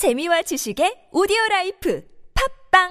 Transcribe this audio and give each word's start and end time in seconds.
재미와 0.00 0.40
지식의 0.40 1.12
오디오 1.12 1.36
라이프 1.50 2.02
팝빵 2.72 2.88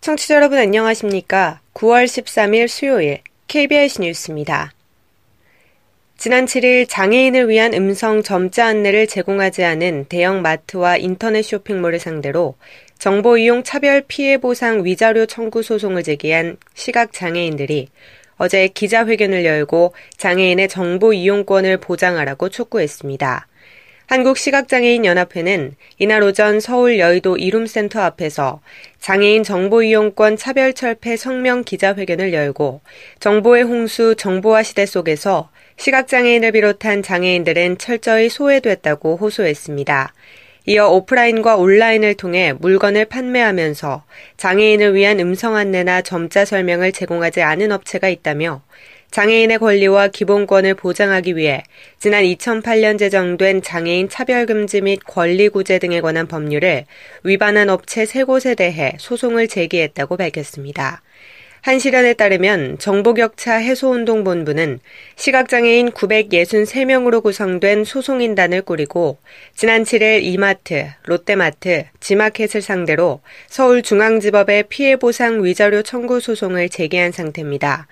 청취자 0.00 0.36
여러분 0.36 0.58
안녕하십니까? 0.58 1.58
9월 1.74 2.04
13일 2.04 2.68
수요일 2.68 3.18
KBS 3.48 4.00
뉴스입니다. 4.00 4.70
지난 6.20 6.44
7일 6.44 6.86
장애인을 6.86 7.48
위한 7.48 7.72
음성 7.72 8.22
점자 8.22 8.66
안내를 8.66 9.06
제공하지 9.06 9.64
않은 9.64 10.04
대형 10.10 10.42
마트와 10.42 10.98
인터넷 10.98 11.40
쇼핑몰을 11.40 11.98
상대로 11.98 12.56
정보 12.98 13.38
이용 13.38 13.62
차별 13.64 14.04
피해 14.06 14.36
보상 14.36 14.84
위자료 14.84 15.24
청구 15.24 15.62
소송을 15.62 16.02
제기한 16.02 16.58
시각 16.74 17.14
장애인들이 17.14 17.88
어제 18.36 18.68
기자회견을 18.68 19.46
열고 19.46 19.94
장애인의 20.18 20.68
정보 20.68 21.14
이용권을 21.14 21.78
보장하라고 21.78 22.50
촉구했습니다. 22.50 23.46
한국시각장애인연합회는 24.10 25.76
이날 25.98 26.24
오전 26.24 26.58
서울 26.58 26.98
여의도 26.98 27.36
이룸센터 27.36 28.00
앞에서 28.00 28.60
장애인 28.98 29.44
정보이용권 29.44 30.36
차별철폐 30.36 31.16
성명 31.16 31.62
기자회견을 31.62 32.32
열고 32.32 32.80
정보의 33.20 33.62
홍수 33.62 34.16
정보화 34.16 34.64
시대 34.64 34.84
속에서 34.84 35.50
시각장애인을 35.76 36.50
비롯한 36.50 37.04
장애인들은 37.04 37.78
철저히 37.78 38.28
소외됐다고 38.28 39.16
호소했습니다. 39.16 40.12
이어 40.66 40.88
오프라인과 40.88 41.56
온라인을 41.56 42.14
통해 42.14 42.52
물건을 42.52 43.04
판매하면서 43.04 44.02
장애인을 44.36 44.94
위한 44.96 45.20
음성 45.20 45.54
안내나 45.54 46.02
점자 46.02 46.44
설명을 46.44 46.90
제공하지 46.90 47.42
않은 47.42 47.70
업체가 47.70 48.08
있다며 48.08 48.62
장애인의 49.10 49.58
권리와 49.58 50.08
기본권을 50.08 50.74
보장하기 50.74 51.36
위해 51.36 51.64
지난 51.98 52.22
2008년 52.22 52.98
제정된 52.98 53.62
장애인 53.62 54.08
차별금지 54.08 54.82
및 54.82 55.00
권리구제 55.04 55.80
등에 55.80 56.00
관한 56.00 56.28
법률을 56.28 56.84
위반한 57.24 57.70
업체 57.70 58.04
3곳에 58.04 58.56
대해 58.56 58.94
소송을 58.98 59.48
제기했다고 59.48 60.16
밝혔습니다. 60.16 61.02
한시련에 61.62 62.14
따르면 62.14 62.78
정보격차 62.78 63.56
해소운동본부는 63.56 64.80
시각장애인 65.16 65.90
963명으로 65.90 67.22
구성된 67.22 67.84
소송인단을 67.84 68.62
꾸리고 68.62 69.18
지난 69.54 69.82
7일 69.82 70.22
이마트, 70.22 70.86
롯데마트, 71.04 71.84
지마켓을 72.00 72.62
상대로 72.62 73.20
서울중앙지법에 73.48 74.64
피해보상 74.70 75.44
위자료 75.44 75.82
청구 75.82 76.20
소송을 76.20 76.70
제기한 76.70 77.12
상태입니다. 77.12 77.88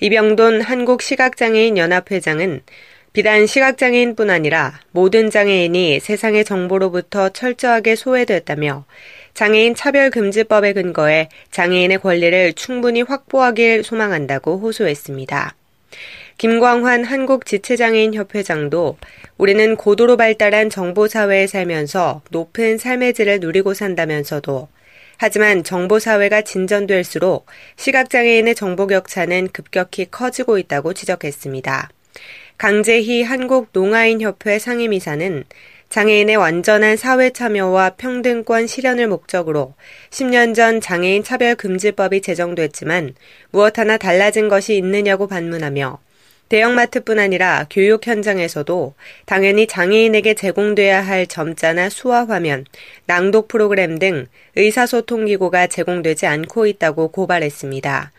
이병돈 0.00 0.60
한국시각장애인연합회장은 0.60 2.60
비단 3.12 3.46
시각장애인뿐 3.46 4.30
아니라 4.30 4.78
모든 4.92 5.28
장애인이 5.28 5.98
세상의 5.98 6.44
정보로부터 6.44 7.30
철저하게 7.30 7.96
소외됐다며 7.96 8.84
장애인 9.34 9.74
차별금지법에 9.74 10.74
근거해 10.74 11.28
장애인의 11.50 11.98
권리를 11.98 12.52
충분히 12.52 13.02
확보하길 13.02 13.82
소망한다고 13.82 14.58
호소했습니다. 14.58 15.56
김광환 16.36 17.02
한국지체장애인협회장도 17.02 18.98
우리는 19.36 19.76
고도로 19.76 20.16
발달한 20.16 20.70
정보사회에 20.70 21.48
살면서 21.48 22.22
높은 22.30 22.78
삶의 22.78 23.14
질을 23.14 23.40
누리고 23.40 23.74
산다면서도 23.74 24.68
하지만 25.18 25.64
정보사회가 25.64 26.42
진전될수록 26.42 27.46
시각장애인의 27.76 28.54
정보격차는 28.54 29.48
급격히 29.52 30.06
커지고 30.10 30.58
있다고 30.58 30.94
지적했습니다. 30.94 31.90
강재희 32.56 33.22
한국농아인협회 33.24 34.58
상임이사는 34.58 35.44
장애인의 35.88 36.36
완전한 36.36 36.96
사회 36.96 37.30
참여와 37.30 37.90
평등권 37.96 38.66
실현을 38.66 39.08
목적으로 39.08 39.74
10년 40.10 40.54
전 40.54 40.80
장애인 40.80 41.24
차별금지법이 41.24 42.20
제정됐지만 42.20 43.14
무엇 43.50 43.78
하나 43.78 43.96
달라진 43.96 44.48
것이 44.48 44.76
있느냐고 44.76 45.26
반문하며 45.26 45.98
대형마트뿐 46.48 47.18
아니라 47.18 47.66
교육 47.70 48.06
현장에서도 48.06 48.94
당연히 49.26 49.66
장애인에게 49.66 50.34
제공돼야 50.34 51.06
할 51.06 51.26
점자나 51.26 51.90
수화 51.90 52.24
화면, 52.26 52.64
낭독 53.06 53.48
프로그램 53.48 53.98
등 53.98 54.26
의사소통 54.56 55.26
기구가 55.26 55.66
제공되지 55.66 56.26
않고 56.26 56.66
있다고 56.66 57.08
고발했습니다. 57.08 58.12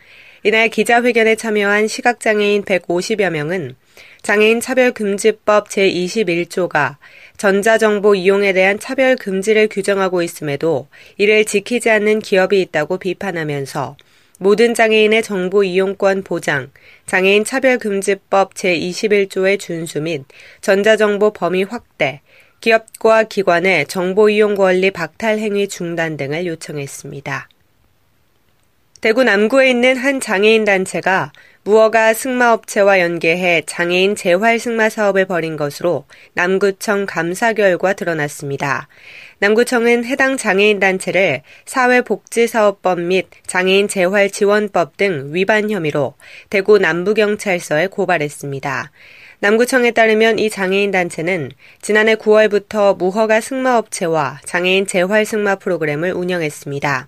이날 0.44 0.70
기자회견에 0.70 1.36
참여한 1.36 1.88
시각장애인 1.88 2.64
150여 2.64 3.30
명은 3.32 3.76
장애인 4.22 4.62
차별금지법 4.62 5.70
제21조가 5.70 6.96
전자정보 7.38 8.16
이용에 8.16 8.54
대한 8.54 8.80
차별금지를 8.80 9.68
규정하고 9.70 10.22
있음에도 10.22 10.88
이를 11.18 11.46
지키지 11.46 11.90
않는 11.90 12.20
기업이 12.20 12.62
있다고 12.62 12.98
비판하면서 13.00 13.98
모든 14.42 14.74
장애인의 14.74 15.22
정보 15.22 15.66
이용권 15.66 16.24
보장, 16.24 16.72
장애인 17.06 17.44
차별금지법 17.44 18.54
제21조의 18.54 19.60
준수 19.60 20.00
및 20.00 20.24
전자정보 20.62 21.34
범위 21.34 21.64
확대, 21.64 22.22
기업과 22.62 23.24
기관의 23.24 23.88
정보 23.88 24.30
이용 24.30 24.56
권리 24.56 24.92
박탈 24.92 25.40
행위 25.40 25.68
중단 25.68 26.16
등을 26.16 26.46
요청했습니다. 26.46 27.50
대구 29.02 29.24
남구에 29.24 29.70
있는 29.70 29.96
한 29.96 30.20
장애인 30.20 30.66
단체가 30.66 31.32
무허가 31.64 32.14
승마업체와 32.14 33.00
연계해 33.00 33.64
장애인 33.66 34.18
재활 34.18 34.60
승마 34.60 34.90
사업을 34.90 35.24
벌인 35.24 35.56
것으로 35.56 36.04
남구청 36.34 37.06
감사 37.06 37.54
결과 37.54 37.94
드러났습니다. 37.94 38.90
남구청은 39.40 40.04
해당 40.04 40.36
장애인 40.36 40.82
단체를 40.82 41.44
사회복지사업법 41.66 43.00
및 43.00 43.28
장애인 43.48 43.88
재활 43.88 44.30
지원법 44.30 44.98
등 44.98 45.30
위반 45.32 45.72
혐의로 45.72 46.16
대구 46.50 46.78
남부경찰서에 46.78 47.88
고발했습니다. 47.88 48.92
남구청에 49.40 49.92
따르면 49.92 50.40
이 50.40 50.50
장애인 50.50 50.92
단체는 50.92 51.52
지난해 51.82 52.16
9월부터 52.16 52.98
무허가 52.98 53.40
승마업체와 53.40 54.42
장애인 54.44 54.88
재활 54.88 55.26
승마 55.26 55.56
프로그램을 55.56 56.12
운영했습니다. 56.12 57.08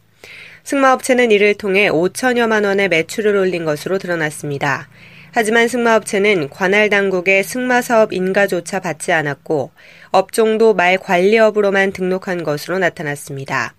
승마업체는 0.63 1.31
이를 1.31 1.53
통해 1.55 1.89
5천여만 1.89 2.65
원의 2.65 2.89
매출을 2.89 3.35
올린 3.35 3.65
것으로 3.65 3.97
드러났습니다. 3.97 4.87
하지만 5.33 5.67
승마업체는 5.67 6.49
관할 6.49 6.89
당국의 6.89 7.43
승마사업 7.43 8.11
인가조차 8.13 8.79
받지 8.79 9.11
않았고 9.13 9.71
업종도 10.11 10.73
말 10.73 10.97
관리업으로만 10.97 11.93
등록한 11.93 12.43
것으로 12.43 12.79
나타났습니다. 12.79 13.73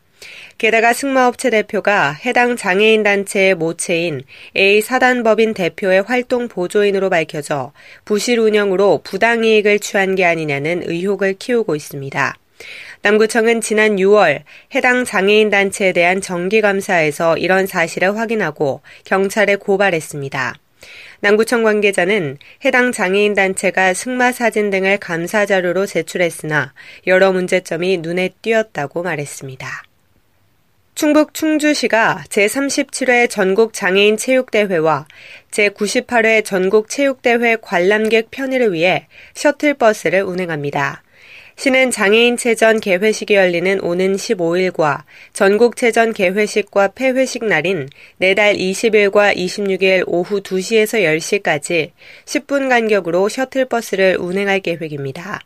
게다가 0.56 0.93
승마업체 0.93 1.50
대표가 1.50 2.12
해당 2.12 2.56
장애인 2.56 3.03
단체의 3.03 3.54
모체인 3.56 4.22
A 4.56 4.81
사단법인 4.81 5.53
대표의 5.54 6.03
활동 6.03 6.49
보조인으로 6.49 7.10
밝혀져 7.10 7.72
부실 8.04 8.38
운영으로 8.38 9.00
부당이익을 9.03 9.81
취한 9.81 10.14
게 10.14 10.25
아니냐는 10.25 10.82
의혹을 10.87 11.34
키우고 11.38 11.75
있습니다. 11.75 12.37
남구청은 13.03 13.61
지난 13.61 13.97
6월 13.97 14.43
해당 14.75 15.05
장애인 15.05 15.50
단체에 15.50 15.93
대한 15.93 16.21
정기감사에서 16.21 17.37
이런 17.37 17.67
사실을 17.67 18.17
확인하고 18.17 18.81
경찰에 19.05 19.56
고발했습니다. 19.56 20.55
남구청 21.21 21.62
관계자는 21.62 22.39
해당 22.65 22.91
장애인 22.91 23.34
단체가 23.34 23.95
승마 23.95 24.33
사진 24.33 24.71
등을 24.71 24.99
감사 24.99 25.47
자료로 25.47 25.87
제출했으나 25.87 26.75
여러 27.06 27.33
문제점이 27.33 27.99
눈에 27.99 28.31
띄었다고 28.43 29.03
말했습니다. 29.03 29.85
충북 30.94 31.32
충주시가 31.32 32.25
제37회 32.29 33.31
전국 33.31 33.73
장애인 33.73 34.17
체육대회와 34.17 35.06
제98회 35.50 36.44
전국 36.44 36.88
체육대회 36.88 37.56
관람객 37.62 38.31
편의를 38.31 38.73
위해 38.73 39.06
셔틀버스를 39.35 40.23
운행합니다. 40.23 41.03
시는 41.62 41.93
장애인체전 41.93 42.81
개회식이 42.81 43.35
열리는 43.35 43.79
오는 43.82 44.17
15일과 44.17 45.03
전국체전 45.32 46.12
개회식과 46.12 46.88
폐회식 46.88 47.44
날인 47.44 47.88
내달 48.17 48.56
20일과 48.56 49.37
26일 49.37 50.03
오후 50.09 50.41
2시에서 50.41 51.05
10시까지 51.05 51.93
10분 52.25 52.69
간격으로 52.69 53.29
셔틀버스를 53.29 54.17
운행할 54.19 54.59
계획입니다. 54.59 55.38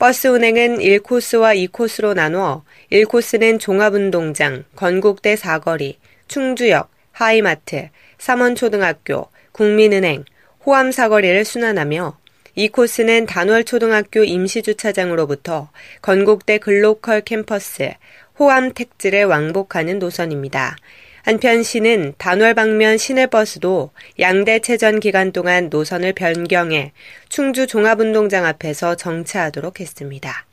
버스 0.00 0.26
운행은 0.26 0.78
1코스와 0.78 1.70
2코스로 1.70 2.14
나누어 2.14 2.64
1코스는 2.90 3.60
종합운동장, 3.60 4.64
건국대 4.74 5.36
사거리, 5.36 5.98
충주역, 6.26 6.90
하이마트, 7.12 7.90
삼원초등학교, 8.18 9.28
국민은행, 9.52 10.24
호암사거리를 10.66 11.44
순환하며 11.44 12.23
이 12.56 12.68
코스는 12.68 13.26
단월초등학교 13.26 14.22
임시주차장으로부터 14.22 15.70
건국대 16.02 16.58
글로컬 16.58 17.22
캠퍼스, 17.22 17.92
호암 18.38 18.72
택지를 18.74 19.24
왕복하는 19.24 19.98
노선입니다. 19.98 20.76
한편 21.24 21.62
시는 21.62 22.14
단월 22.18 22.54
방면 22.54 22.98
시내버스도 22.98 23.90
양대 24.20 24.58
체전 24.60 25.00
기간 25.00 25.32
동안 25.32 25.68
노선을 25.70 26.12
변경해 26.12 26.92
충주 27.28 27.66
종합운동장 27.66 28.44
앞에서 28.44 28.94
정차하도록 28.94 29.80
했습니다. 29.80 30.46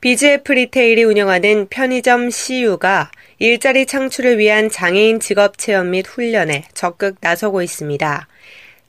BGF 0.00 0.52
리테일이 0.52 1.02
운영하는 1.02 1.66
편의점 1.70 2.30
CU가 2.30 3.10
일자리 3.38 3.84
창출을 3.84 4.38
위한 4.38 4.70
장애인 4.70 5.18
직업 5.18 5.58
체험 5.58 5.90
및 5.90 6.06
훈련에 6.06 6.66
적극 6.72 7.16
나서고 7.20 7.62
있습니다. 7.62 8.28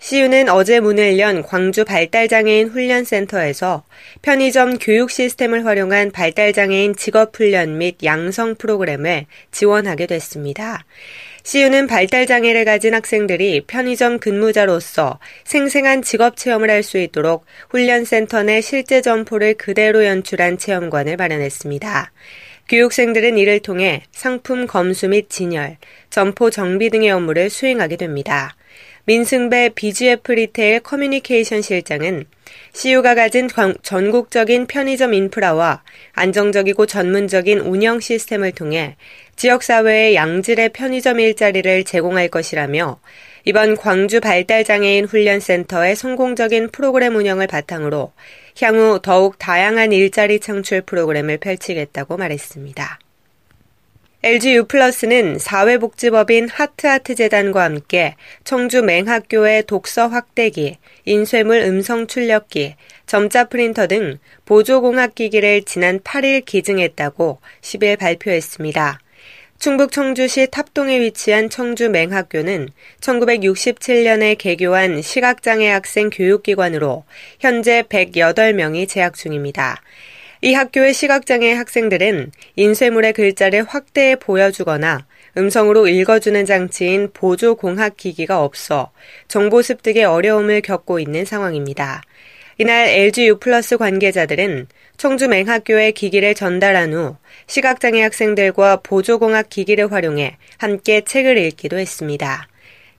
CU는 0.01 0.47
어제 0.47 0.79
문을 0.79 1.19
연 1.19 1.43
광주 1.43 1.83
발달장애인 1.83 2.69
훈련센터에서 2.69 3.83
편의점 4.21 4.77
교육 4.79 5.11
시스템을 5.11 5.65
활용한 5.65 6.11
발달장애인 6.11 6.95
직업훈련 6.95 7.77
및 7.77 7.97
양성 8.03 8.55
프로그램을 8.55 9.25
지원하게 9.51 10.07
됐습니다. 10.07 10.85
CU는 11.43 11.87
발달장애를 11.87 12.63
가진 12.63 12.93
학생들이 12.93 13.65
편의점 13.67 14.19
근무자로서 14.19 15.19
생생한 15.43 16.01
직업 16.01 16.37
체험을 16.37 16.69
할 16.69 16.79
수 16.81 16.97
있도록 16.97 17.45
훈련센터 17.69 18.43
내 18.43 18.61
실제 18.61 19.01
점포를 19.01 19.55
그대로 19.55 20.05
연출한 20.05 20.57
체험관을 20.57 21.17
마련했습니다. 21.17 22.11
교육생들은 22.69 23.37
이를 23.37 23.59
통해 23.59 24.03
상품 24.11 24.65
검수 24.65 25.09
및 25.09 25.29
진열, 25.29 25.77
점포 26.09 26.49
정비 26.49 26.89
등의 26.89 27.11
업무를 27.11 27.49
수행하게 27.49 27.97
됩니다. 27.97 28.55
민승배 29.09 29.71
BGF 29.73 30.33
리테일 30.33 30.81
커뮤니케이션 30.81 31.63
실장은 31.63 32.25
CU가 32.73 33.15
가진 33.15 33.49
전국적인 33.81 34.67
편의점 34.67 35.15
인프라와 35.15 35.81
안정적이고 36.13 36.85
전문적인 36.85 37.57
운영 37.61 37.99
시스템을 37.99 38.51
통해 38.51 38.97
지역사회에 39.35 40.13
양질의 40.13 40.69
편의점 40.73 41.19
일자리를 41.19 41.85
제공할 41.85 42.27
것이라며 42.27 42.99
이번 43.45 43.77
광주 43.77 44.21
발달장애인 44.21 45.05
훈련센터의 45.05 45.95
성공적인 45.95 46.69
프로그램 46.69 47.15
운영을 47.15 47.47
바탕으로 47.47 48.11
향후 48.61 48.99
더욱 49.01 49.39
다양한 49.39 49.91
일자리 49.91 50.39
창출 50.39 50.81
프로그램을 50.83 51.39
펼치겠다고 51.39 52.15
말했습니다. 52.17 52.99
LG 54.21 54.55
U+는 54.55 55.39
사회복지법인 55.39 56.49
하트하트재단과 56.49 57.63
함께 57.63 58.15
청주 58.43 58.83
맹학교의 58.83 59.63
독서 59.63 60.09
확대기, 60.09 60.77
인쇄물 61.05 61.61
음성 61.61 62.05
출력기, 62.05 62.75
점자 63.05 63.45
프린터 63.45 63.87
등 63.87 64.19
보조공학기기를 64.43 65.63
지난 65.63 66.01
8일 66.01 66.43
기증했다고 66.43 67.39
10일 67.61 67.97
발표했습니다. 67.97 68.99
충북 69.57 69.93
청주시 69.93 70.47
탑동에 70.51 70.99
위치한 70.99 71.49
청주 71.49 71.89
맹학교는 71.89 72.67
1967년에 72.99 74.37
개교한 74.37 75.01
시각장애 75.01 75.69
학생 75.69 76.09
교육기관으로 76.09 77.05
현재 77.39 77.83
108명이 77.83 78.89
재학 78.89 79.13
중입니다. 79.13 79.81
이 80.41 80.53
학교의 80.53 80.93
시각장애 80.93 81.51
학생들은 81.51 82.31
인쇄물의 82.55 83.11
글자를 83.11 83.65
확대해 83.65 84.15
보여주거나 84.15 85.05
음성으로 85.37 85.89
읽어주는 85.89 86.45
장치인 86.45 87.09
보조공학기기가 87.13 88.41
없어 88.41 88.91
정보 89.27 89.61
습득에 89.61 90.05
어려움을 90.05 90.61
겪고 90.61 90.99
있는 90.99 91.25
상황입니다. 91.25 92.03
이날 92.57 92.87
LG 92.87 93.27
U 93.27 93.39
플러스 93.39 93.77
관계자들은 93.77 94.67
청주 94.95 95.27
맹학교에 95.27 95.91
기기를 95.91 96.35
전달한 96.35 96.93
후 96.93 97.17
시각장애 97.47 98.01
학생들과 98.01 98.77
보조공학 98.77 99.49
기기를 99.49 99.91
활용해 99.91 100.37
함께 100.57 101.01
책을 101.01 101.37
읽기도 101.37 101.77
했습니다. 101.77 102.47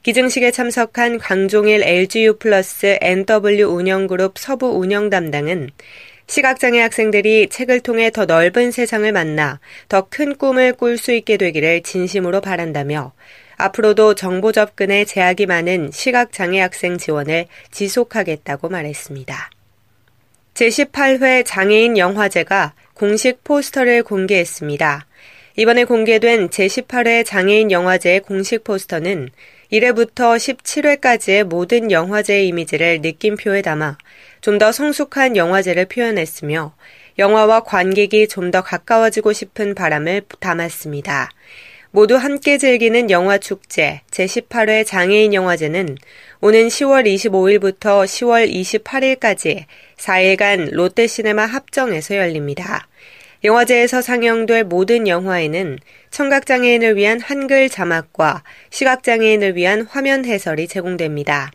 기증식에 0.03 0.51
참석한 0.51 1.19
강종일 1.19 1.83
LGU 1.83 2.39
플러스 2.39 2.99
NW 3.03 3.65
운영그룹 3.65 4.39
서부 4.39 4.79
운영 4.79 5.11
담당은 5.11 5.71
시각장애 6.31 6.81
학생들이 6.81 7.49
책을 7.49 7.81
통해 7.81 8.13
더 8.13 8.25
넓은 8.25 8.71
세상을 8.71 9.11
만나 9.11 9.59
더 9.89 10.03
큰 10.09 10.37
꿈을 10.37 10.75
꿀 10.75 10.97
수 10.97 11.11
있게 11.11 11.37
되기를 11.37 11.83
진심으로 11.83 12.41
바란다며 12.41 13.13
앞으로도 13.57 14.15
정보 14.15 14.53
접근에 14.53 15.05
제약이 15.05 15.47
많은 15.47 15.91
시각장애 15.93 16.61
학생 16.61 16.99
지원을 16.99 17.47
지속하겠다고 17.73 18.69
말했습니다. 18.69 19.51
제18회 20.55 21.45
장애인 21.45 21.99
영화제가 21.99 22.75
공식 22.95 23.43
포스터를 23.43 24.05
공개했습니다. 24.05 25.07
이번에 25.57 25.83
공개된 25.83 26.51
제18회 26.51 27.27
장애인 27.27 27.73
영화제의 27.73 28.21
공식 28.21 28.63
포스터는 28.63 29.31
1회부터 29.73 30.37
17회까지의 30.37 31.45
모든 31.45 31.91
영화제의 31.91 32.49
이미지를 32.49 33.01
느낌표에 33.03 33.63
담아 33.63 33.99
좀 34.41 34.59
더 34.59 34.73
성숙한 34.73 35.37
영화제를 35.37 35.87
표현했으며 35.87 36.75
영화와 37.19 37.61
관객이 37.61 38.29
좀 38.29 38.51
더 38.51 38.63
가까워지고 38.63 39.33
싶은 39.33 39.75
바람을 39.75 40.23
담았습니다. 40.41 41.31
모두 41.93 42.17
함께 42.17 42.57
즐기는 42.57 43.11
영화 43.11 43.37
축제 43.39 44.01
제18회 44.11 44.87
장애인 44.87 45.35
영화제는 45.35 45.97
오는 46.41 46.69
10월 46.69 47.05
25일부터 47.07 48.05
10월 48.05 48.51
28일까지 48.51 49.65
4일간 49.99 50.73
롯데시네마 50.73 51.45
합정에서 51.47 52.17
열립니다. 52.17 52.87
영화제에서 53.43 54.03
상영될 54.03 54.65
모든 54.65 55.09
영화에는 55.09 55.79
청각장애인을 56.11 56.97
위한 56.97 57.21
한글 57.21 57.69
자막과 57.71 58.43
시각장애인을 58.69 59.57
위한 59.57 59.87
화면 59.89 60.27
해설이 60.27 60.69
제공됩니다. 60.69 61.51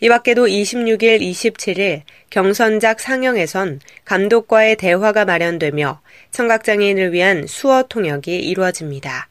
이 0.00 0.08
밖에도 0.08 0.46
26일, 0.46 1.20
27일 1.20 2.02
경선작 2.30 3.00
상영에선 3.00 3.80
감독과의 4.04 4.76
대화가 4.76 5.24
마련되며 5.24 6.00
청각장애인을 6.32 7.12
위한 7.12 7.46
수어 7.46 7.84
통역이 7.84 8.36
이루어집니다. 8.36 9.28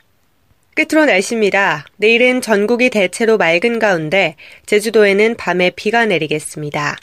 끝으로 0.75 1.05
날씨입니다. 1.05 1.85
내일은 1.97 2.39
전국이 2.39 2.89
대체로 2.89 3.37
맑은 3.37 3.79
가운데 3.79 4.35
제주도에는 4.67 5.35
밤에 5.35 5.71
비가 5.71 6.05
내리겠습니다. 6.05 6.95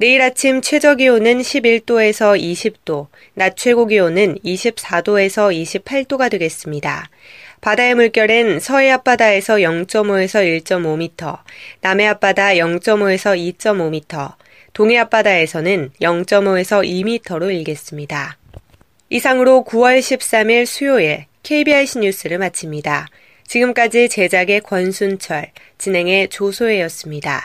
내일 0.00 0.22
아침 0.22 0.62
최저 0.62 0.94
기온은 0.94 1.40
11도에서 1.40 2.40
20도, 2.40 3.08
낮 3.34 3.56
최고 3.56 3.84
기온은 3.84 4.38
24도에서 4.44 5.52
28도가 5.52 6.30
되겠습니다. 6.30 7.10
바다의 7.60 7.96
물결은 7.96 8.60
서해 8.60 8.92
앞바다에서 8.92 9.54
0.5에서 9.56 10.62
1.5m, 10.62 11.38
남해 11.80 12.06
앞바다 12.06 12.50
0.5에서 12.50 13.36
2.5m, 13.58 14.34
동해 14.72 14.98
앞바다에서는 14.98 15.90
0.5에서 16.00 16.86
2m로 16.86 17.52
일겠습니다. 17.52 18.38
이상으로 19.10 19.64
9월 19.66 19.98
13일 19.98 20.66
수요일 20.66 21.24
KBIC 21.42 21.98
뉴스를 21.98 22.38
마칩니다. 22.38 23.08
지금까지 23.48 24.08
제작의 24.10 24.60
권순철, 24.60 25.50
진행의 25.78 26.28
조소혜였습니다. 26.28 27.44